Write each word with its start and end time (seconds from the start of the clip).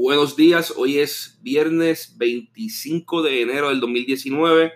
Buenos 0.00 0.36
días, 0.36 0.74
hoy 0.76 0.98
es 0.98 1.40
viernes 1.42 2.14
25 2.18 3.20
de 3.20 3.42
enero 3.42 3.70
del 3.70 3.80
2019. 3.80 4.72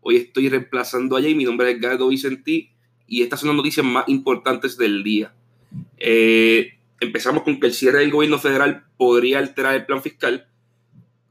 Hoy 0.00 0.14
estoy 0.14 0.48
reemplazando 0.48 1.16
a 1.16 1.20
Jay, 1.20 1.34
mi 1.34 1.42
nombre 1.42 1.68
es 1.68 1.76
Edgardo 1.76 2.06
Vicentí 2.06 2.70
y 3.08 3.22
estas 3.22 3.40
son 3.40 3.48
las 3.48 3.56
noticias 3.56 3.84
más 3.84 4.08
importantes 4.08 4.76
del 4.76 5.02
día. 5.02 5.34
Eh, 5.98 6.74
empezamos 7.00 7.42
con 7.42 7.58
que 7.58 7.66
el 7.66 7.74
cierre 7.74 7.98
del 7.98 8.12
gobierno 8.12 8.38
federal 8.38 8.84
podría 8.96 9.40
alterar 9.40 9.74
el 9.74 9.86
plan 9.86 10.04
fiscal. 10.04 10.46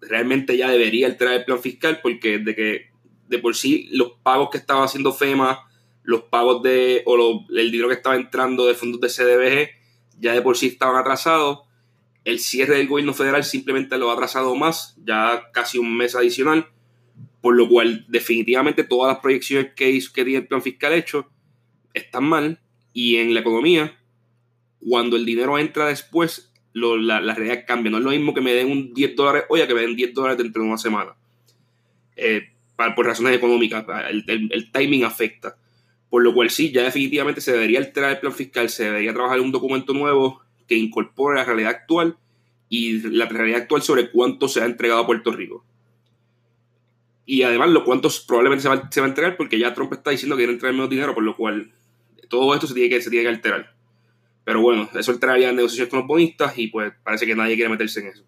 Realmente 0.02 0.58
ya 0.58 0.70
debería 0.70 1.08
alterar 1.08 1.36
el 1.36 1.46
plan 1.46 1.62
fiscal 1.62 2.02
porque 2.04 2.40
de 2.40 2.54
que 2.54 2.90
de 3.30 3.40
por 3.40 3.56
sí 3.56 3.88
los 3.94 4.12
pagos 4.21 4.50
que 4.50 4.58
estaba 4.58 4.84
haciendo 4.84 5.14
FEMA, 5.14 5.62
los 6.04 6.24
pagos 6.24 6.62
de 6.62 7.04
o 7.06 7.46
el 7.56 7.71
dinero 7.71 7.88
que 7.88 7.96
estaba 7.96 8.18
entrando 8.18 8.68
de 8.68 8.74
fondos 8.74 9.00
de 9.00 9.08
CDBG 9.08 9.70
ya 10.20 10.34
de 10.34 10.42
por 10.42 10.58
sí 10.58 10.68
estaban 10.68 10.98
atrasados 10.98 11.68
el 12.30 12.39
cierre 12.39 12.77
del 12.77 12.88
gobierno 12.88 13.14
federal 13.14 13.43
simplemente 13.43 13.98
lo 13.98 14.09
ha 14.09 14.14
atrasado 14.14 14.56
más, 14.56 14.96
ya 15.04 15.50
casi 15.51 15.78
un 15.78 15.96
mes 15.96 16.15
adicional, 16.15 16.68
por 17.42 17.55
lo 17.55 17.68
cual 17.68 18.05
definitivamente 18.07 18.83
todas 18.83 19.14
las 19.14 19.21
proyecciones 19.21 19.74
que, 19.75 19.89
hizo, 19.89 20.14
que 20.14 20.24
tiene 20.24 20.39
el 20.39 20.47
plan 20.47 20.61
fiscal 20.61 20.93
hecho 20.93 21.29
están 21.93 22.25
mal 22.25 22.60
y 22.93 23.18
en 23.18 23.33
la 23.33 23.39
economía, 23.39 23.97
cuando 24.79 25.15
el 25.15 25.25
dinero 25.25 25.57
entra 25.57 25.88
después, 25.88 26.52
la, 26.74 27.19
realidad 27.33 27.65
cambia. 27.68 27.92
No 27.92 27.97
es 27.97 28.04
lo 28.04 28.11
mismo 28.11 28.33
que 28.33 28.41
me 28.41 28.54
den 28.54 28.71
un 28.71 28.93
10 28.93 29.16
dólares 29.16 29.43
hoy 29.50 29.61
a 29.61 29.68
que 29.68 29.74
me 29.74 29.82
den 29.82 29.96
10 29.96 30.14
dólares 30.14 30.38
dentro 30.38 30.61
de 30.61 30.69
una 30.69 30.77
semana. 30.77 31.16
Eh, 32.16 32.50
por 32.95 33.05
razones 33.05 33.36
económicas, 33.36 33.86
el, 34.09 34.72
timing 34.72 35.03
afecta. 35.03 35.58
Por 36.09 36.23
lo 36.23 36.33
cual 36.33 36.50
sí, 36.50 36.72
ya 36.72 36.83
definitivamente 36.83 37.41
se 37.41 37.52
debería 37.52 37.80
alterar 37.80 38.11
el 38.11 38.19
plan 38.19 38.33
fiscal, 38.33 38.69
se 38.69 38.86
debería 38.86 39.14
trabajar 39.14 39.39
un 39.41 39.52
documento 39.52 39.94
nuevo 39.94 40.41
que 40.69 40.78
incorpore 40.78 41.38
la 41.38 41.44
realidad 41.44 41.72
actual 41.72 42.17
y 42.69 43.02
la 43.09 43.25
realidad 43.25 43.64
actual 43.64 43.81
sobre 43.81 44.11
cuánto 44.11 44.47
se 44.47 44.61
ha 44.61 44.66
entregado 44.66 45.02
a 45.02 45.08
Puerto 45.08 45.31
Rico. 45.31 45.66
Y 47.25 47.44
además, 47.44 47.69
lo 47.69 47.83
cuántos 47.83 48.21
probablemente 48.21 48.61
se 48.61 48.69
va, 48.69 48.75
a 48.75 49.07
entregar, 49.07 49.35
porque 49.35 49.59
ya 49.59 49.73
Trump 49.73 49.91
está 49.94 50.11
diciendo 50.11 50.35
que 50.35 50.41
quiere 50.41 50.53
entregar 50.53 50.73
menos 50.73 50.89
dinero, 50.89 51.13
por 51.13 51.23
lo 51.23 51.35
cual 51.35 51.71
todo 52.29 52.53
esto 52.53 52.67
se 52.67 52.75
tiene 52.75 52.89
que, 52.89 53.02
se 53.02 53.09
tiene 53.09 53.23
que 53.23 53.35
alterar. 53.35 53.75
Pero 54.44 54.61
bueno, 54.61 54.89
eso 54.95 55.11
alteraría 55.11 55.52
negociaciones 55.52 55.89
con 55.89 55.99
los 55.99 56.07
bonistas 56.07 56.57
y 56.57 56.67
pues 56.67 56.94
parece 57.03 57.25
que 57.25 57.35
nadie 57.35 57.55
quiere 57.55 57.69
meterse 57.69 57.99
en 57.99 58.07
eso. 58.07 58.23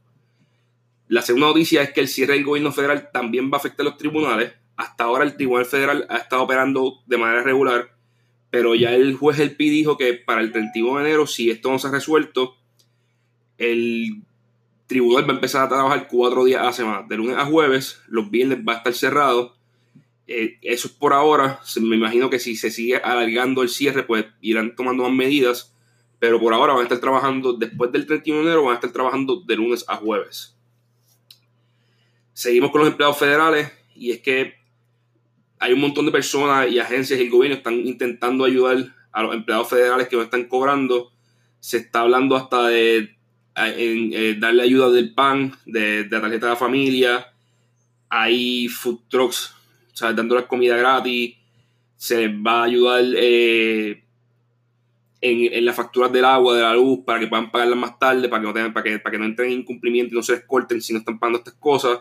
La 1.07 1.21
segunda 1.21 1.47
noticia 1.47 1.81
es 1.81 1.91
que 1.93 2.01
el 2.01 2.07
cierre 2.07 2.33
del 2.33 2.45
gobierno 2.45 2.71
federal 2.71 3.09
también 3.11 3.51
va 3.51 3.55
a 3.55 3.59
afectar 3.59 3.85
a 3.85 3.89
los 3.89 3.97
tribunales. 3.97 4.53
Hasta 4.77 5.03
ahora 5.03 5.23
el 5.23 5.35
Tribunal 5.35 5.65
Federal 5.65 6.05
ha 6.09 6.17
estado 6.17 6.43
operando 6.43 7.01
de 7.05 7.17
manera 7.17 7.43
regular 7.43 7.91
pero 8.51 8.75
ya 8.75 8.93
el 8.93 9.15
juez 9.15 9.39
El 9.39 9.55
Pi 9.55 9.69
dijo 9.69 9.97
que 9.97 10.13
para 10.13 10.41
el 10.41 10.51
31 10.51 10.99
de 10.99 11.05
enero, 11.05 11.25
si 11.25 11.49
esto 11.49 11.71
no 11.71 11.79
se 11.79 11.87
ha 11.87 11.91
resuelto, 11.91 12.57
el 13.57 14.21
tribunal 14.87 15.23
va 15.23 15.31
a 15.31 15.35
empezar 15.35 15.63
a 15.63 15.69
trabajar 15.69 16.07
cuatro 16.09 16.43
días 16.43 16.61
a 16.61 16.65
la 16.65 16.73
semana, 16.73 17.05
de 17.07 17.15
lunes 17.15 17.37
a 17.37 17.45
jueves, 17.45 18.01
los 18.07 18.29
viernes 18.29 18.59
va 18.67 18.73
a 18.73 18.77
estar 18.77 18.93
cerrado. 18.93 19.55
Eh, 20.27 20.57
eso 20.61 20.89
es 20.89 20.93
por 20.93 21.13
ahora, 21.13 21.61
me 21.79 21.95
imagino 21.95 22.29
que 22.29 22.39
si 22.39 22.57
se 22.57 22.69
sigue 22.71 22.97
alargando 22.97 23.63
el 23.63 23.69
cierre, 23.69 24.03
pues 24.03 24.25
irán 24.41 24.75
tomando 24.75 25.03
más 25.03 25.13
medidas, 25.13 25.73
pero 26.19 26.39
por 26.41 26.53
ahora 26.53 26.73
van 26.73 26.81
a 26.81 26.83
estar 26.83 26.99
trabajando, 26.99 27.53
después 27.53 27.91
del 27.93 28.05
31 28.05 28.41
de 28.41 28.45
enero, 28.47 28.63
van 28.63 28.73
a 28.73 28.75
estar 28.75 28.91
trabajando 28.91 29.41
de 29.41 29.55
lunes 29.55 29.85
a 29.87 29.95
jueves. 29.95 30.57
Seguimos 32.33 32.71
con 32.71 32.81
los 32.81 32.89
empleados 32.89 33.17
federales 33.17 33.71
y 33.95 34.11
es 34.11 34.19
que 34.19 34.60
hay 35.61 35.73
un 35.73 35.79
montón 35.79 36.07
de 36.07 36.11
personas 36.11 36.69
y 36.71 36.79
agencias 36.79 37.19
y 37.19 37.23
el 37.23 37.29
gobierno 37.29 37.55
están 37.55 37.75
intentando 37.75 38.45
ayudar 38.45 38.83
a 39.11 39.21
los 39.21 39.35
empleados 39.35 39.69
federales 39.69 40.07
que 40.07 40.15
no 40.15 40.23
están 40.23 40.45
cobrando. 40.45 41.11
Se 41.59 41.77
está 41.77 42.01
hablando 42.01 42.35
hasta 42.35 42.67
de 42.67 43.15
eh, 43.55 44.37
darle 44.39 44.63
ayuda 44.63 44.89
del 44.89 45.13
PAN, 45.13 45.53
de, 45.67 46.07
la 46.09 46.19
tarjeta 46.19 46.47
de 46.47 46.51
la 46.53 46.55
familia. 46.55 47.27
Hay 48.09 48.69
food 48.69 49.01
trucks, 49.07 49.53
o 49.93 49.95
sea, 49.95 50.13
dándoles 50.13 50.45
comida 50.45 50.75
gratis. 50.75 51.35
Se 51.95 52.17
les 52.17 52.35
va 52.35 52.61
a 52.61 52.63
ayudar 52.63 53.03
eh, 53.15 54.03
en, 55.21 55.53
en, 55.53 55.63
las 55.63 55.75
facturas 55.75 56.11
del 56.11 56.25
agua, 56.25 56.55
de 56.55 56.63
la 56.63 56.73
luz, 56.73 57.01
para 57.05 57.19
que 57.19 57.27
puedan 57.27 57.51
pagarlas 57.51 57.77
más 57.77 57.99
tarde, 57.99 58.27
para 58.29 58.41
que 58.41 58.47
no, 58.47 58.53
tengan, 58.53 58.73
para 58.73 58.83
que, 58.83 58.97
para 58.97 59.11
que 59.11 59.19
no 59.19 59.25
entren 59.25 59.51
en 59.51 59.59
incumplimiento 59.59 60.15
y 60.15 60.17
no 60.17 60.23
se 60.23 60.33
les 60.33 60.45
corten 60.45 60.81
si 60.81 60.91
no 60.91 60.97
están 60.97 61.19
pagando 61.19 61.37
estas 61.37 61.53
cosas 61.53 61.99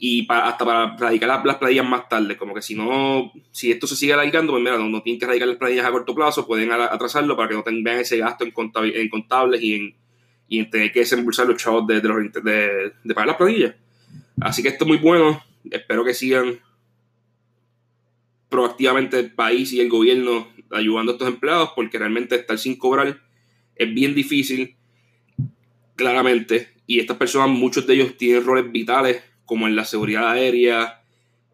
y 0.00 0.26
hasta 0.30 0.64
para 0.64 0.96
radicar 0.96 1.42
las, 1.44 1.56
planillas 1.56 1.86
más 1.86 2.08
tarde, 2.08 2.36
como 2.36 2.54
que 2.54 2.62
si 2.62 2.76
no, 2.76 3.32
si 3.50 3.72
esto 3.72 3.88
se 3.88 3.96
sigue 3.96 4.12
alargando, 4.12 4.52
pues 4.52 4.62
mira, 4.62 4.78
no, 4.78 5.02
tienen 5.02 5.18
que 5.18 5.26
radicar 5.26 5.48
las 5.48 5.56
planillas 5.56 5.86
a 5.86 5.90
corto 5.90 6.14
plazo, 6.14 6.46
pueden 6.46 6.70
atrasarlo 6.70 7.36
para 7.36 7.48
que 7.48 7.54
no 7.56 7.64
tengan 7.64 7.98
ese 7.98 8.18
gasto 8.18 8.44
en, 8.44 8.52
en 8.94 9.08
contables 9.08 9.60
y 9.60 9.96
en, 10.48 10.70
tener 10.70 10.92
que 10.92 11.00
desembolsar 11.00 11.48
los 11.48 11.60
chavos 11.60 11.86
de, 11.88 12.00
de, 12.00 12.92
de, 13.02 13.14
pagar 13.14 13.26
las 13.26 13.36
planillas. 13.36 13.74
Así 14.40 14.62
que 14.62 14.68
esto 14.68 14.84
es 14.84 14.88
muy 14.88 14.98
bueno, 14.98 15.42
espero 15.68 16.04
que 16.04 16.14
sigan 16.14 16.60
proactivamente 18.48 19.18
el 19.18 19.32
país 19.34 19.72
y 19.72 19.80
el 19.80 19.88
gobierno 19.88 20.46
ayudando 20.70 21.12
a 21.12 21.14
estos 21.14 21.28
empleados, 21.28 21.72
porque 21.74 21.98
realmente 21.98 22.36
estar 22.36 22.56
sin 22.56 22.76
cobrar 22.76 23.20
es 23.74 23.94
bien 23.94 24.14
difícil, 24.14 24.76
claramente, 25.96 26.68
y 26.86 27.00
estas 27.00 27.16
personas, 27.16 27.50
muchos 27.50 27.84
de 27.84 27.94
ellos 27.94 28.16
tienen 28.16 28.44
roles 28.44 28.70
vitales 28.70 29.22
como 29.48 29.66
en 29.66 29.74
la 29.74 29.86
seguridad 29.86 30.28
aérea, 30.28 31.02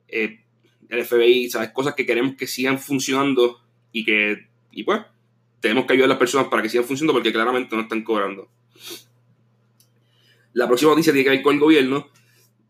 eh, 0.08 0.40
el 0.88 1.04
FBI, 1.04 1.48
¿sabes? 1.48 1.70
Cosas 1.70 1.94
que 1.94 2.04
queremos 2.04 2.34
que 2.34 2.48
sigan 2.48 2.80
funcionando 2.80 3.60
y 3.92 4.04
que, 4.04 4.48
y 4.72 4.82
pues, 4.82 5.02
tenemos 5.60 5.86
que 5.86 5.92
ayudar 5.92 6.06
a 6.06 6.14
las 6.14 6.18
personas 6.18 6.48
para 6.48 6.60
que 6.60 6.68
sigan 6.68 6.84
funcionando 6.84 7.12
porque 7.12 7.32
claramente 7.32 7.76
no 7.76 7.82
están 7.82 8.02
cobrando. 8.02 8.48
La 10.54 10.66
próxima 10.66 10.90
noticia 10.90 11.12
tiene 11.12 11.22
que 11.22 11.30
ver 11.30 11.42
con 11.42 11.54
el 11.54 11.60
gobierno 11.60 12.08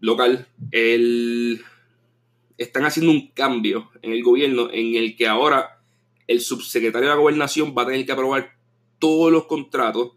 local. 0.01 0.47
El, 0.71 1.63
están 2.59 2.85
haciendo 2.85 3.11
un 3.11 3.29
cambio 3.29 3.91
en 4.03 4.13
el 4.13 4.23
gobierno 4.23 4.69
en 4.71 4.95
el 4.95 5.17
que 5.17 5.27
ahora 5.27 5.81
el 6.27 6.43
subsecretario 6.43 7.09
de 7.09 7.15
la 7.15 7.21
gobernación 7.21 7.75
va 7.77 7.85
a 7.85 7.87
tener 7.87 8.05
que 8.05 8.13
aprobar 8.13 8.59
todos 8.99 9.33
los 9.33 9.47
contratos, 9.47 10.13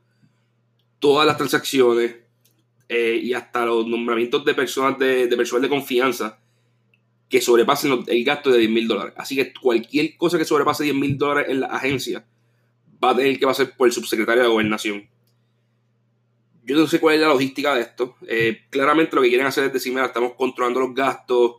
todas 0.99 1.25
las 1.25 1.37
transacciones, 1.37 2.26
eh, 2.89 3.19
y 3.21 3.33
hasta 3.33 3.65
los 3.65 3.85
nombramientos 3.87 4.45
de 4.45 4.53
personas 4.53 4.97
de, 4.97 5.27
personal 5.35 5.61
de 5.61 5.69
confianza 5.69 6.39
que 7.29 7.41
sobrepasen 7.41 8.03
el 8.07 8.23
gasto 8.23 8.51
de 8.51 8.59
10 8.59 8.71
mil 8.71 8.87
dólares. 8.87 9.13
Así 9.17 9.35
que 9.35 9.53
cualquier 9.53 10.15
cosa 10.15 10.37
que 10.37 10.45
sobrepase 10.45 10.85
10 10.85 10.95
mil 10.95 11.17
dólares 11.17 11.49
en 11.49 11.59
la 11.59 11.67
agencia 11.67 12.25
va 13.03 13.11
a 13.11 13.15
tener 13.15 13.37
que 13.37 13.45
pasar 13.45 13.75
por 13.75 13.87
el 13.87 13.93
subsecretario 13.93 14.43
de 14.43 14.49
gobernación. 14.49 15.09
Yo 16.63 16.77
no 16.77 16.87
sé 16.87 16.99
cuál 16.99 17.15
es 17.15 17.21
la 17.21 17.27
logística 17.27 17.75
de 17.75 17.81
esto. 17.81 18.15
Eh, 18.27 18.61
claramente 18.69 19.15
lo 19.15 19.21
que 19.21 19.29
quieren 19.29 19.47
hacer 19.47 19.65
es 19.65 19.73
decir, 19.73 19.93
mira, 19.93 20.05
estamos 20.05 20.33
controlando 20.33 20.79
los 20.79 20.93
gastos, 20.93 21.55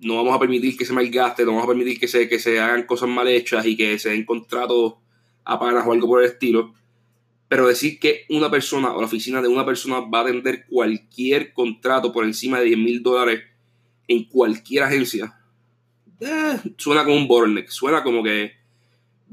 no 0.00 0.16
vamos 0.16 0.34
a 0.34 0.38
permitir 0.38 0.76
que 0.76 0.84
se 0.84 0.92
malgaste, 0.92 1.44
no 1.44 1.52
vamos 1.52 1.64
a 1.64 1.68
permitir 1.68 1.98
que 1.98 2.08
se, 2.08 2.28
que 2.28 2.38
se 2.38 2.60
hagan 2.60 2.84
cosas 2.84 3.08
mal 3.08 3.28
hechas 3.28 3.64
y 3.66 3.76
que 3.76 3.98
se 3.98 4.10
den 4.10 4.24
contratos 4.24 4.94
a 5.44 5.58
panas 5.58 5.86
o 5.86 5.92
algo 5.92 6.06
por 6.06 6.22
el 6.22 6.30
estilo. 6.30 6.74
Pero 7.48 7.68
decir 7.68 7.98
que 7.98 8.24
una 8.30 8.50
persona 8.50 8.92
o 8.92 9.00
la 9.00 9.06
oficina 9.06 9.42
de 9.42 9.48
una 9.48 9.66
persona 9.66 10.00
va 10.00 10.20
a 10.20 10.22
atender 10.22 10.66
cualquier 10.66 11.52
contrato 11.52 12.12
por 12.12 12.24
encima 12.24 12.58
de 12.58 12.66
10 12.66 12.78
mil 12.78 13.02
dólares 13.02 13.42
en 14.08 14.24
cualquier 14.24 14.84
agencia, 14.84 15.38
eh, 16.20 16.58
suena 16.76 17.04
como 17.04 17.16
un 17.16 17.28
bottleneck. 17.28 17.68
Suena 17.68 18.02
como 18.02 18.22
que 18.22 18.52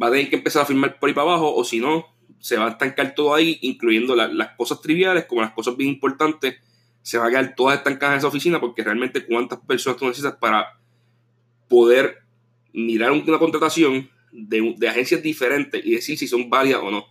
va 0.02 0.08
a 0.08 0.12
tener 0.12 0.30
que 0.30 0.36
empezar 0.36 0.64
a 0.64 0.66
firmar 0.66 1.00
por 1.00 1.10
ahí 1.10 1.14
para 1.14 1.30
abajo 1.30 1.54
o 1.54 1.64
si 1.64 1.80
no, 1.80 2.06
se 2.40 2.58
va 2.58 2.68
a 2.68 2.72
estancar 2.72 3.14
todo 3.14 3.34
ahí, 3.36 3.60
incluyendo 3.62 4.16
las 4.16 4.56
cosas 4.58 4.82
triviales 4.82 5.26
como 5.26 5.42
las 5.42 5.52
cosas 5.52 5.78
bien 5.78 5.92
importantes. 5.92 6.56
Se 7.02 7.18
va 7.18 7.28
a 7.28 7.30
quedar 7.30 7.56
todas 7.56 7.78
estancadas 7.78 8.14
en 8.14 8.18
esa 8.20 8.28
oficina 8.28 8.60
porque 8.60 8.84
realmente 8.84 9.26
cuántas 9.26 9.60
personas 9.60 10.00
tú 10.00 10.06
necesitas 10.06 10.36
para 10.36 10.80
poder 11.68 12.20
mirar 12.74 13.12
una 13.12 13.40
contratación 13.40 14.10
de, 14.32 14.76
de 14.78 14.90
agencias 14.90 15.22
diferentes 15.22 15.84
y 15.84 15.92
decir 15.92 16.18
si 16.18 16.28
son 16.28 16.50
válidas 16.50 16.82
o 16.84 16.92
no 16.92 17.06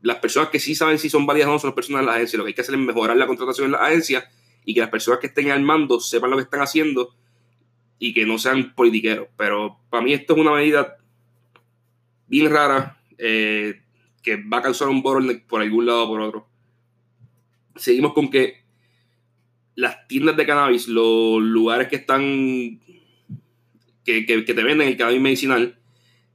las 0.00 0.18
personas 0.18 0.50
que 0.50 0.60
sí 0.60 0.74
saben 0.74 0.98
si 0.98 1.10
son 1.10 1.26
válidas 1.26 1.48
o 1.48 1.52
no 1.52 1.58
son 1.58 1.68
las 1.68 1.74
personas 1.74 2.02
de 2.02 2.06
la 2.06 2.14
agencia. 2.14 2.36
Lo 2.36 2.44
que 2.44 2.48
hay 2.48 2.54
que 2.54 2.60
hacer 2.60 2.74
es 2.74 2.80
mejorar 2.80 3.16
la 3.16 3.26
contratación 3.26 3.66
en 3.66 3.72
la 3.72 3.78
agencia 3.78 4.28
y 4.64 4.74
que 4.74 4.80
las 4.80 4.90
personas 4.90 5.20
que 5.20 5.28
estén 5.28 5.50
al 5.50 5.62
mando 5.62 6.00
sepan 6.00 6.30
lo 6.30 6.36
que 6.36 6.44
están 6.44 6.60
haciendo 6.60 7.14
y 7.98 8.14
que 8.14 8.26
no 8.26 8.38
sean 8.38 8.74
politiqueros. 8.74 9.28
Pero 9.36 9.78
para 9.90 10.04
mí 10.04 10.12
esto 10.12 10.34
es 10.34 10.40
una 10.40 10.52
medida 10.52 10.98
bien 12.28 12.50
rara 12.50 13.00
eh, 13.16 13.82
que 14.22 14.36
va 14.36 14.58
a 14.58 14.62
causar 14.62 14.88
un 14.88 15.02
bottleneck 15.02 15.46
por 15.46 15.62
algún 15.62 15.86
lado 15.86 16.04
o 16.04 16.08
por 16.08 16.20
otro. 16.20 16.48
Seguimos 17.76 18.12
con 18.12 18.30
que 18.30 18.62
las 19.74 20.06
tiendas 20.08 20.36
de 20.36 20.46
cannabis, 20.46 20.88
los 20.88 21.40
lugares 21.40 21.88
que 21.88 21.96
están 21.96 22.80
que, 24.04 24.26
que 24.26 24.42
te 24.42 24.62
venden 24.62 24.88
el 24.88 24.96
cannabis 24.96 25.20
medicinal, 25.20 25.77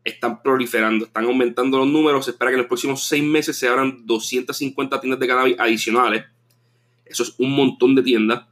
están 0.03 0.41
proliferando, 0.41 1.05
están 1.05 1.25
aumentando 1.25 1.77
los 1.77 1.87
números. 1.87 2.25
Se 2.25 2.31
espera 2.31 2.51
que 2.51 2.55
en 2.55 2.61
los 2.61 2.67
próximos 2.67 3.03
seis 3.03 3.23
meses 3.23 3.57
se 3.57 3.67
abran 3.67 4.05
250 4.05 4.99
tiendas 4.99 5.19
de 5.19 5.27
cannabis 5.27 5.59
adicionales. 5.59 6.25
Eso 7.05 7.23
es 7.23 7.35
un 7.37 7.51
montón 7.51 7.95
de 7.95 8.03
tiendas. 8.03 8.45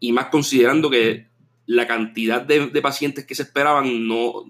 Y 0.00 0.12
más 0.12 0.26
considerando 0.26 0.90
que 0.90 1.28
la 1.66 1.86
cantidad 1.86 2.42
de, 2.42 2.68
pacientes 2.82 3.24
que 3.24 3.34
se 3.34 3.42
esperaban 3.42 4.06
no, 4.06 4.44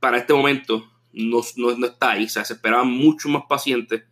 para 0.00 0.18
este 0.18 0.34
momento 0.34 0.90
no, 1.12 1.40
no, 1.56 1.86
está 1.86 2.12
ahí. 2.12 2.24
O 2.24 2.28
sea, 2.28 2.44
se 2.44 2.54
esperaban 2.54 2.90
muchos 2.90 3.30
más 3.30 3.44
pacientes 3.48 4.02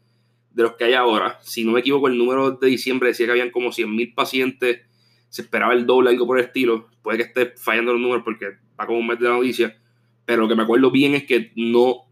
de 0.52 0.62
los 0.62 0.72
que 0.76 0.84
hay 0.84 0.94
ahora. 0.94 1.38
Si 1.42 1.64
no 1.64 1.72
me 1.72 1.80
equivoco, 1.80 2.08
el 2.08 2.16
número 2.16 2.52
de 2.52 2.68
diciembre 2.68 3.10
decía 3.10 3.26
que 3.26 3.32
habían 3.32 3.50
como 3.50 3.68
100.000 3.70 4.14
pacientes, 4.14 4.80
se 5.28 5.42
esperaba 5.42 5.74
el 5.74 5.84
doble, 5.84 6.10
algo 6.10 6.26
por 6.26 6.38
el 6.38 6.46
estilo. 6.46 6.88
Puede 7.02 7.18
que 7.18 7.24
esté 7.24 7.52
fallando 7.58 7.92
los 7.92 8.00
números 8.00 8.24
porque 8.24 8.46
va 8.80 8.86
como 8.86 8.98
un 8.98 9.06
mes 9.06 9.18
de 9.18 9.28
la 9.28 9.34
noticia, 9.34 9.76
pero 10.26 10.42
lo 10.42 10.48
que 10.48 10.56
me 10.56 10.64
acuerdo 10.64 10.90
bien 10.90 11.14
es 11.14 11.24
que 11.24 11.52
no, 11.56 12.02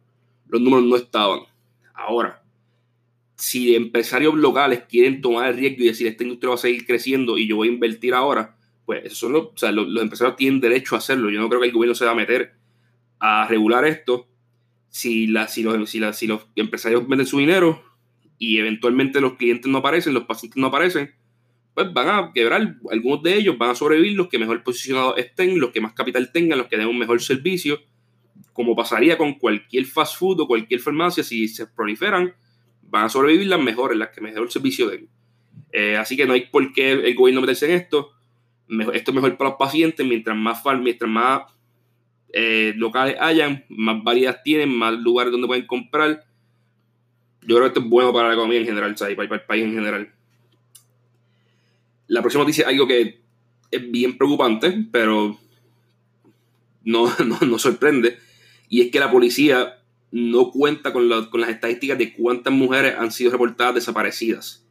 los 0.48 0.62
números 0.62 0.86
no 0.86 0.96
estaban. 0.96 1.40
Ahora, 1.92 2.42
si 3.36 3.74
empresarios 3.74 4.34
locales 4.34 4.84
quieren 4.88 5.20
tomar 5.20 5.50
el 5.50 5.56
riesgo 5.56 5.82
y 5.82 5.88
decir 5.88 6.06
esta 6.06 6.22
industria 6.22 6.50
va 6.50 6.54
a 6.54 6.58
seguir 6.58 6.86
creciendo 6.86 7.36
y 7.36 7.46
yo 7.46 7.56
voy 7.56 7.68
a 7.68 7.72
invertir 7.72 8.14
ahora, 8.14 8.56
pues 8.86 9.04
eso 9.04 9.28
los, 9.28 9.42
o 9.46 9.52
sea, 9.56 9.72
los, 9.72 9.86
empresarios 10.00 10.36
tienen 10.36 10.60
derecho 10.60 10.94
a 10.94 10.98
hacerlo. 10.98 11.30
Yo 11.30 11.40
no 11.40 11.48
creo 11.48 11.60
que 11.60 11.66
el 11.66 11.72
gobierno 11.72 11.94
se 11.94 12.04
va 12.04 12.12
a 12.12 12.16
meter 12.16 12.54
a 13.18 13.46
regular 13.48 13.84
esto 13.84 14.28
si, 14.88 15.26
la, 15.26 15.48
si, 15.48 15.62
los, 15.62 15.90
si, 15.90 16.00
si 16.12 16.26
los 16.26 16.46
empresarios 16.54 17.06
venden 17.08 17.26
su 17.26 17.38
dinero 17.38 17.82
y 18.38 18.58
eventualmente 18.58 19.20
los 19.20 19.34
clientes 19.34 19.70
no 19.70 19.78
aparecen, 19.78 20.14
los 20.14 20.24
pacientes 20.24 20.60
no 20.60 20.68
aparecen, 20.68 21.14
pues 21.74 21.92
van 21.92 22.08
a 22.08 22.32
quebrar. 22.32 22.76
Algunos 22.90 23.22
de 23.22 23.36
ellos 23.36 23.58
van 23.58 23.70
a 23.70 23.74
sobrevivir, 23.74 24.16
los 24.16 24.28
que 24.28 24.38
mejor 24.38 24.62
posicionados 24.62 25.18
estén, 25.18 25.58
los 25.58 25.70
que 25.70 25.80
más 25.80 25.94
capital 25.94 26.30
tengan, 26.32 26.58
los 26.58 26.68
que 26.68 26.76
den 26.76 26.86
un 26.86 26.98
mejor 26.98 27.20
servicio, 27.20 27.80
como 28.52 28.76
pasaría 28.76 29.18
con 29.18 29.34
cualquier 29.34 29.86
fast 29.86 30.18
food 30.18 30.40
o 30.40 30.46
cualquier 30.46 30.80
farmacia, 30.80 31.24
si 31.24 31.48
se 31.48 31.66
proliferan, 31.66 32.34
van 32.82 33.06
a 33.06 33.08
sobrevivir 33.08 33.48
las 33.48 33.60
mejores, 33.60 33.98
las 33.98 34.10
que 34.10 34.20
mejor 34.20 34.50
servicio 34.50 34.88
den. 34.88 35.08
Eh, 35.72 35.96
así 35.96 36.16
que 36.16 36.26
no 36.26 36.32
hay 36.34 36.46
por 36.46 36.72
qué 36.72 36.92
el 36.92 37.14
gobierno 37.14 37.40
meterse 37.40 37.66
en 37.66 37.72
esto. 37.72 38.12
esto 38.92 39.10
es 39.10 39.14
mejor 39.14 39.36
para 39.36 39.50
los 39.50 39.58
pacientes, 39.58 40.06
mientras 40.06 40.36
más, 40.36 40.62
mientras 40.80 41.10
más 41.10 41.42
eh, 42.32 42.72
locales 42.76 43.16
hayan, 43.20 43.64
más 43.68 44.02
variedad 44.02 44.40
tienen, 44.42 44.76
más 44.76 44.94
lugares 44.94 45.32
donde 45.32 45.46
pueden 45.46 45.66
comprar. 45.66 46.24
Yo 47.42 47.56
creo 47.56 47.60
que 47.60 47.66
esto 47.66 47.80
es 47.80 47.86
bueno 47.86 48.12
para 48.12 48.28
la 48.28 48.34
economía 48.34 48.60
en 48.60 48.66
general, 48.66 48.96
¿sabes? 48.96 49.16
para 49.16 49.34
el 49.34 49.42
país 49.42 49.64
en 49.64 49.74
general. 49.74 50.12
La 52.06 52.20
próxima 52.20 52.42
noticia 52.42 52.62
es 52.62 52.68
algo 52.68 52.86
que 52.86 53.20
es 53.70 53.90
bien 53.90 54.16
preocupante, 54.16 54.86
pero 54.90 55.38
no, 56.84 57.12
no, 57.46 57.58
sorprende. 57.58 58.18
Y 58.68 58.82
es 58.82 58.90
que 58.90 59.00
la 59.00 59.10
policía 59.10 59.82
no 60.10 60.50
cuenta 60.50 60.92
con, 60.92 61.08
con, 61.30 61.40
las 61.40 61.50
estadísticas 61.50 61.98
de 61.98 62.12
cuántas 62.12 62.52
mujeres 62.52 62.94
han 62.98 63.10
sido 63.10 63.32
reportadas 63.32 63.74
desaparecidas. 63.76 64.66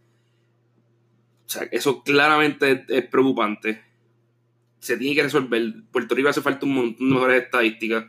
O 1.46 1.50
sea, 1.50 1.64
eso 1.72 2.04
claramente 2.04 2.86
es, 2.88 3.06
preocupante. 3.08 3.82
Se 4.80 4.98
tiene 4.98 5.16
que 5.16 5.24
resolver. 5.24 5.74
Puerto 5.92 6.16
Rico 6.16 6.30
hace 6.30 6.42
falta 6.42 6.66
un 6.66 6.74
montón 6.74 7.10
de 7.10 7.16
mejores 7.16 7.44
estadísticas 7.44 8.06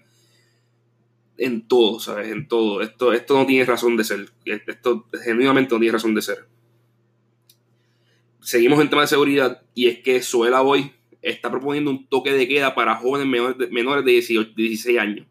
en 1.36 1.66
todo, 1.66 2.00
¿sabes? 2.00 2.31
En 2.31 2.48
todo. 2.48 2.81
Esto, 2.81 3.12
esto 3.12 3.36
no 3.36 3.46
tiene 3.46 3.64
razón 3.64 3.96
de 3.96 4.04
ser. 4.04 4.31
Esto 4.44 5.06
genuinamente 5.22 5.75
no 5.75 5.81
tiene 5.81 5.92
razón 5.92 6.14
de 6.14 6.22
ser 6.22 6.48
seguimos 8.44 8.78
en 8.81 8.90
tema 8.90 9.02
de 9.02 9.08
seguridad 9.08 9.62
y 9.75 9.88
es 9.88 9.98
que 10.00 10.22
Suela 10.22 10.60
Boy 10.60 10.92
está 11.22 11.50
proponiendo 11.50 11.90
un 11.90 12.06
toque 12.06 12.32
de 12.32 12.46
queda 12.46 12.75
para 12.75 12.96
jóvenes 12.96 13.26
menores 13.26 13.58
de, 13.58 13.69
menores 13.69 14.04
de 14.04 14.12
16 14.12 14.98
años. 14.98 15.26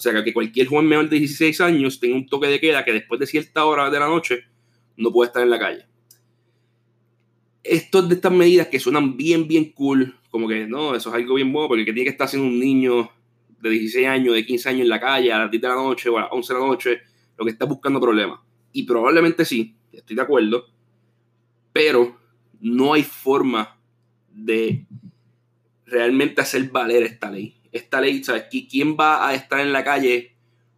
O 0.00 0.02
sea, 0.02 0.24
que 0.24 0.32
cualquier 0.32 0.66
joven 0.66 0.86
menor 0.86 1.10
de 1.10 1.18
16 1.18 1.60
años 1.60 2.00
tenga 2.00 2.16
un 2.16 2.26
toque 2.26 2.46
de 2.46 2.58
queda 2.58 2.86
que 2.86 2.92
después 2.94 3.20
de 3.20 3.26
cierta 3.26 3.66
hora 3.66 3.90
de 3.90 4.00
la 4.00 4.06
noche 4.06 4.44
no 4.96 5.12
puede 5.12 5.26
estar 5.26 5.42
en 5.42 5.50
la 5.50 5.58
calle. 5.58 5.84
Esto 7.62 7.98
es 7.98 8.08
de 8.08 8.14
estas 8.14 8.32
medidas 8.32 8.68
que 8.68 8.80
suenan 8.80 9.18
bien, 9.18 9.46
bien 9.46 9.72
cool, 9.72 10.16
como 10.30 10.48
que 10.48 10.66
no, 10.66 10.94
eso 10.94 11.10
es 11.10 11.16
algo 11.16 11.34
bien 11.34 11.52
bueno, 11.52 11.68
porque 11.68 11.84
que 11.84 11.92
tiene 11.92 12.04
que 12.04 12.12
estar 12.12 12.24
haciendo 12.24 12.48
un 12.48 12.58
niño 12.58 13.10
de 13.60 13.68
16 13.68 14.06
años, 14.06 14.34
de 14.34 14.46
15 14.46 14.68
años 14.70 14.80
en 14.80 14.88
la 14.88 15.00
calle 15.00 15.30
a 15.34 15.40
las 15.40 15.50
10 15.50 15.60
de 15.60 15.68
la 15.68 15.74
noche 15.74 16.08
o 16.08 16.16
a 16.16 16.22
las 16.22 16.30
11 16.32 16.54
de 16.54 16.60
la 16.60 16.66
noche, 16.66 17.00
lo 17.36 17.44
que 17.44 17.50
está 17.50 17.66
buscando 17.66 18.00
problemas. 18.00 18.40
Y 18.72 18.84
probablemente 18.84 19.44
sí, 19.44 19.76
estoy 19.92 20.16
de 20.16 20.22
acuerdo, 20.22 20.64
pero 21.74 22.16
no 22.58 22.94
hay 22.94 23.02
forma 23.02 23.78
de 24.32 24.86
realmente 25.84 26.40
hacer 26.40 26.70
valer 26.70 27.02
esta 27.02 27.30
ley. 27.30 27.59
Esta 27.72 28.00
ley, 28.00 28.22
¿sabes? 28.24 28.44
¿Quién 28.68 28.96
va 28.96 29.28
a 29.28 29.34
estar 29.34 29.60
en 29.60 29.72
la 29.72 29.84
calle 29.84 30.34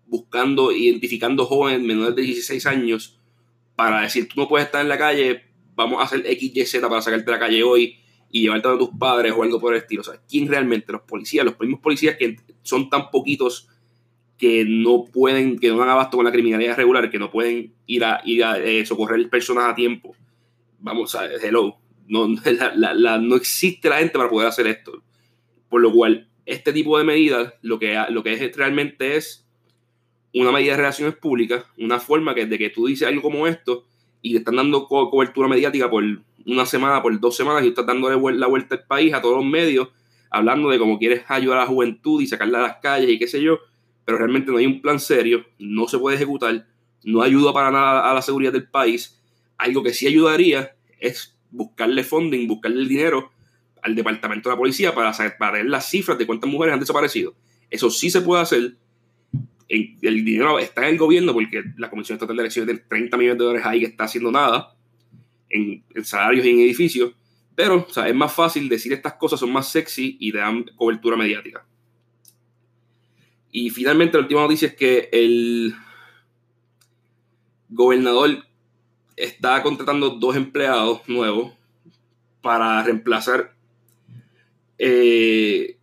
buscando, 0.07 0.73
identificando 0.73 1.47
jóvenes 1.47 1.81
menores 1.81 2.15
de 2.15 2.23
16 2.23 2.67
años 2.67 3.19
para 3.77 4.03
decir, 4.03 4.29
tú 4.29 4.41
no 4.41 4.49
puedes 4.49 4.67
estar 4.67 4.83
en 4.83 4.89
la 4.89 4.99
calle, 4.99 5.45
vamos 5.75 6.01
a 6.01 6.05
hacer 6.05 6.21
XYZ 6.27 6.81
para 6.81 7.01
sacarte 7.01 7.25
de 7.25 7.33
la 7.33 7.39
calle 7.39 7.63
hoy 7.63 7.97
y 8.31 8.43
llevarte 8.43 8.69
a 8.69 8.79
tus 8.79 8.91
padres 8.91 9.33
o 9.37 9.43
algo 9.43 9.59
por 9.59 9.75
el 9.75 9.81
estilo? 9.81 10.03
O 10.03 10.13
¿quién 10.29 10.49
realmente? 10.49 10.93
Los 10.93 11.03
policías, 11.03 11.45
los 11.45 11.59
mismos 11.59 11.81
policías 11.81 12.17
que 12.17 12.37
son 12.63 12.91
tan 12.91 13.11
poquitos 13.11 13.69
que 14.37 14.65
no 14.67 15.05
pueden, 15.05 15.59
que 15.59 15.69
no 15.69 15.79
dan 15.79 15.89
abasto 15.89 16.17
con 16.17 16.27
la 16.27 16.33
criminalidad 16.33 16.77
regular, 16.77 17.11
que 17.11 17.19
no 17.19 17.31
pueden 17.31 17.73
ir 17.87 18.05
a, 18.05 18.21
ir 18.25 18.45
a 18.45 18.59
eh, 18.59 18.85
socorrer 18.85 19.29
personas 19.31 19.67
a 19.67 19.75
tiempo 19.75 20.15
vamos 20.83 21.15
a 21.15 21.27
hello, 21.27 21.79
no, 22.09 22.29
no 23.21 23.37
existe 23.37 23.89
la 23.89 23.99
gente 23.99 24.19
para 24.19 24.29
poder 24.29 24.49
hacer 24.49 24.67
esto. 24.67 25.03
Por 25.69 25.81
lo 25.81 25.93
cual, 25.93 26.29
este 26.47 26.73
tipo 26.73 26.99
de 26.99 27.05
medidas 27.05 27.55
lo 27.63 27.79
que, 27.79 27.99
lo 28.11 28.23
que 28.23 28.33
es 28.33 28.57
realmente 28.57 29.17
es 29.17 29.47
una 30.35 30.51
medida 30.51 30.73
de 30.73 30.79
relaciones 30.79 31.17
públicas, 31.17 31.65
una 31.79 32.01
forma 32.01 32.35
que 32.35 32.47
de 32.47 32.59
que 32.59 32.71
tú 32.71 32.87
dices 32.87 33.07
algo 33.07 33.23
como 33.23 33.47
esto 33.47 33.85
y 34.23 34.33
te 34.33 34.39
están 34.39 34.57
dando 34.57 34.87
cobertura 34.87 35.49
mediática 35.49 35.91
por 35.91 36.05
una 36.47 36.67
semana, 36.67 37.03
por 37.03 37.19
dos 37.21 37.37
semanas 37.37 37.65
y 37.65 37.69
estás 37.69 37.87
dándole 37.87 38.17
la 38.39 38.47
vuelta 38.47 38.77
al 38.77 38.85
país, 38.85 39.13
a 39.13 39.21
todos 39.21 39.37
los 39.37 39.45
medios, 39.45 39.89
hablando 40.31 40.71
de 40.71 40.79
cómo 40.79 40.99
quieres 40.99 41.25
ayudar 41.29 41.59
a 41.59 41.63
la 41.63 41.67
juventud 41.67 42.23
y 42.23 42.27
sacarla 42.27 42.59
a 42.59 42.63
las 42.63 42.77
calles 42.77 43.11
y 43.11 43.19
qué 43.19 43.27
sé 43.27 43.43
yo, 43.43 43.59
pero 44.05 44.19
realmente 44.19 44.51
no 44.51 44.59
hay 44.59 44.67
un 44.67 44.81
plan 44.81 44.99
serio, 44.99 45.45
no 45.59 45.87
se 45.87 45.99
puede 45.99 46.17
ejecutar, 46.17 46.67
no 47.05 47.23
ayuda 47.23 47.53
para 47.53 47.71
nada 47.71 48.11
a 48.11 48.15
la 48.15 48.23
seguridad 48.23 48.53
del 48.53 48.69
país. 48.69 49.21
Algo 49.59 49.83
que 49.83 49.93
sí 49.93 50.07
ayudaría 50.07 50.75
es 50.99 51.37
buscarle 51.51 52.03
funding, 52.03 52.49
buscarle 52.49 52.81
el 52.81 52.89
dinero 52.89 53.31
al 53.83 53.95
departamento 53.95 54.49
de 54.49 54.55
la 54.55 54.59
policía 54.59 54.95
para, 54.95 55.13
para 55.39 55.63
las 55.65 55.91
cifras 55.91 56.17
de 56.17 56.27
cuántas 56.27 56.49
mujeres 56.49 56.75
han 56.75 56.81
desaparecido. 56.81 57.35
Eso 57.69 57.91
sí 57.91 58.11
se 58.11 58.23
puede 58.23 58.43
hacer. 58.43 58.77
El, 59.69 60.25
dinero 60.25 60.59
está 60.59 60.83
en 60.83 60.95
el 60.95 60.99
gobierno 60.99 61.33
porque 61.33 61.65
la 61.79 61.89
Comisión 61.89 62.17
Estatal 62.17 62.37
de 62.37 62.43
Elecciones 62.43 62.67
tiene 62.67 62.85
30 62.89 63.17
millones 63.17 63.39
de 63.39 63.45
dólares 63.45 63.67
ahí 63.67 63.81
que 63.81 63.87
está 63.87 64.05
haciendo 64.05 64.31
nada 64.31 64.77
en, 65.49 65.83
salarios 66.05 66.45
y 66.45 66.51
en 66.51 66.61
edificios. 66.61 67.13
Pero 67.55 67.87
es 68.07 68.15
más 68.15 68.33
fácil 68.33 68.69
decir 68.69 68.93
estas 68.93 69.15
cosas, 69.15 69.41
son 69.41 69.53
más 69.53 69.69
sexy 69.69 70.17
y 70.21 70.33
dan 70.33 70.65
cobertura 70.77 71.17
mediática. 71.17 71.67
Y 73.51 73.71
finalmente 73.71 74.17
la 74.17 74.23
última 74.23 74.43
noticia 74.43 74.69
es 74.69 74.75
que 74.75 75.09
el 75.13 75.75
gobernador 77.69 78.45
está 79.17 79.63
contratando 79.63 80.11
dos 80.11 80.37
empleados 80.37 81.01
nuevos 81.09 81.53
para 82.43 82.83
reemplazar 82.83 83.55
eh, 84.85 85.79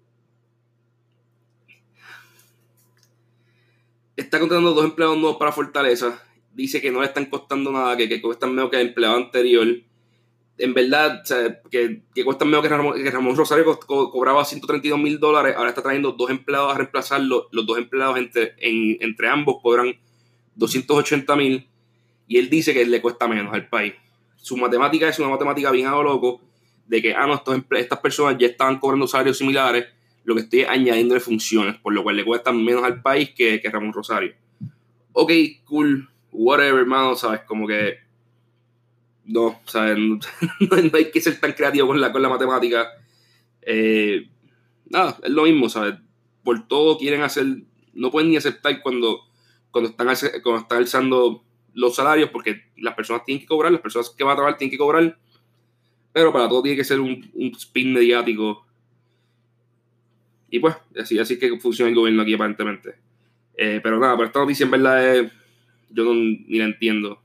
está 4.18 4.40
contratando 4.40 4.74
dos 4.74 4.84
empleados 4.84 5.18
nuevos 5.18 5.38
para 5.38 5.54
Fortaleza. 5.54 6.22
Dice 6.54 6.82
que 6.82 6.92
no 6.92 7.00
le 7.00 7.06
están 7.06 7.28
costando 7.28 7.72
nada, 7.72 7.96
que, 7.96 8.10
que 8.10 8.22
cuestan 8.22 8.54
menos 8.54 8.70
que 8.70 8.76
el 8.76 8.88
empleado 8.90 9.16
anterior. 9.16 9.68
En 10.58 10.74
verdad, 10.74 11.24
que, 11.72 12.02
que, 12.14 12.26
cuestan 12.26 12.50
menos 12.50 12.62
que 12.62 13.10
Ramón, 13.10 13.36
Rosario 13.38 13.80
cobraba 13.80 14.44
132 14.44 15.00
mil 15.00 15.18
dólares. 15.18 15.56
Ahora 15.56 15.70
está 15.70 15.82
trayendo 15.82 16.12
dos 16.12 16.30
empleados 16.30 16.74
a 16.74 16.78
reemplazarlo. 16.78 17.48
Los 17.54 17.66
dos 17.66 17.78
empleados 17.78 18.18
entre, 18.18 18.56
entre 18.60 19.30
ambos 19.30 19.62
cobran 19.62 19.96
280 20.56 21.36
mil 21.38 21.70
y 22.28 22.38
él 22.38 22.50
dice 22.50 22.74
que 22.74 22.86
le 22.86 23.02
cuesta 23.02 23.30
menos 23.30 23.54
al 23.54 23.70
país. 23.70 23.94
Su 24.36 24.58
matemática 24.58 25.08
es 25.08 25.18
una 25.20 25.30
matemática 25.30 25.72
bien 25.72 25.88
a 25.88 25.92
lo 25.92 26.04
loco, 26.04 26.42
de 26.90 27.04
que, 27.04 27.14
ah, 27.14 27.28
no, 27.28 27.42
estas 27.78 28.00
personas 28.00 28.36
ya 28.40 28.48
estaban 28.48 28.80
cobrando 28.80 29.08
salarios 29.08 29.38
similares, 29.38 29.86
lo 30.24 30.34
que 30.34 30.42
estoy 30.42 30.64
añadiendo 30.64 31.20
funciones, 31.20 31.78
por 31.78 31.94
lo 31.94 32.02
cual 32.02 32.18
le 32.18 32.26
cuesta 32.26 32.52
menos 32.52 32.84
al 32.84 33.02
país 33.02 33.30
que, 33.30 33.62
que 33.62 33.70
Ramón 33.70 33.94
Rosario. 33.94 34.34
Ok, 35.14 35.32
cool, 35.66 36.10
whatever, 36.32 36.82
hermano, 36.82 37.16
¿sabes? 37.16 37.42
Como 37.42 37.68
que. 37.68 38.00
No, 39.26 39.60
¿sabes? 39.66 39.98
No, 40.60 40.98
hay 40.98 41.12
que 41.12 41.22
ser 41.22 41.40
tan 41.40 41.54
creativo 41.54 41.88
con 41.88 42.02
la, 42.02 42.12
con 42.12 42.24
la 42.24 42.30
matemática. 42.30 42.88
Eh, 43.62 44.28
nada, 44.90 45.16
es 45.22 45.30
lo 45.30 45.44
mismo, 45.44 45.70
¿sabes? 45.70 45.94
Por 46.44 46.68
todo 46.68 46.98
quieren 46.98 47.22
hacer. 47.22 47.46
No 47.94 48.10
pueden 48.10 48.32
ni 48.32 48.38
aceptar 48.38 48.82
cuando, 48.82 49.22
cuando, 49.70 49.92
están, 49.92 50.08
cuando 50.42 50.62
están 50.62 50.78
alzando 50.80 51.44
los 51.76 51.96
salarios 51.96 52.32
porque 52.32 52.64
las 52.78 52.96
personas 52.96 53.26
tienen 53.26 53.42
que 53.42 53.48
cobrar, 53.48 53.72
las 53.72 53.82
personas 53.82 54.10
que 54.10 54.24
van 54.24 54.34
a 54.34 54.36
trabajar 54.38 54.58
tienen 54.58 54.72
que 54.72 54.78
cobrar, 54.78 55.20
pero 56.20 56.34
para 56.34 56.50
todo 56.50 56.62
tiene 56.62 56.78
que 56.78 56.84
ser 56.84 57.00
un, 57.00 57.32
spin 57.58 57.94
mediático. 57.94 58.66
Y 60.50 60.60
pues, 60.60 60.76
así, 61.00 61.18
así 61.20 61.38
que 61.40 61.60
funciona 61.60 61.90
el 61.90 61.96
gobierno 61.96 62.22
aquí 62.22 62.34
aparentemente. 62.34 62.96
Eh, 63.58 63.80
pero 63.82 64.00
nada, 64.00 64.16
pero 64.16 64.28
esta 64.28 64.40
noticia 64.40 64.64
en 64.64 64.72
verdad 64.72 65.16
es, 65.16 65.32
yo 65.90 66.14
ni 66.14 66.58
la 66.58 66.66
entiendo. 66.66 67.22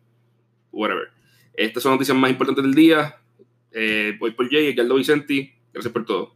Whatever. 0.73 1.09
Estas 1.55 1.83
son 1.83 1.91
las 1.93 1.97
noticias 1.97 2.19
más 2.19 2.31
importantes 2.31 2.65
del 2.65 2.75
día. 2.75 3.17
Eh, 3.73 4.17
voy 4.19 4.33
por 4.33 4.51
Jay, 4.51 4.69
Edgardo 4.69 4.97
Vicenti. 4.97 5.53
Gracias 5.73 5.93
por 5.93 6.05
todo. 6.05 6.35